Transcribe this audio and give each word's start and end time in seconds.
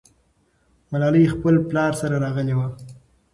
ملالۍ 0.91 1.23
خپل 1.33 1.55
پلار 1.69 1.91
سره 2.01 2.15
راغلې 2.25 2.53
وه. 2.57 2.67